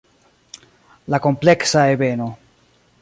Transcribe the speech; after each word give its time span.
La 1.15 1.19
kompleksa 1.27 1.85
ebeno. 1.93 2.31